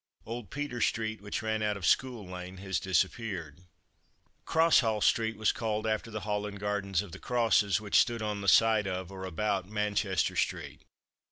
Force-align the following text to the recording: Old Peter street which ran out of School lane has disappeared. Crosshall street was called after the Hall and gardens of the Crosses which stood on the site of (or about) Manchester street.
Old 0.25 0.49
Peter 0.49 0.81
street 0.81 1.21
which 1.21 1.43
ran 1.43 1.61
out 1.61 1.77
of 1.77 1.85
School 1.85 2.25
lane 2.27 2.57
has 2.57 2.79
disappeared. 2.79 3.61
Crosshall 4.47 4.99
street 5.03 5.37
was 5.37 5.51
called 5.51 5.85
after 5.85 6.09
the 6.09 6.21
Hall 6.21 6.47
and 6.47 6.59
gardens 6.59 7.03
of 7.03 7.11
the 7.11 7.19
Crosses 7.19 7.79
which 7.79 7.99
stood 7.99 8.23
on 8.23 8.41
the 8.41 8.47
site 8.47 8.87
of 8.87 9.11
(or 9.11 9.25
about) 9.25 9.69
Manchester 9.69 10.35
street. 10.35 10.81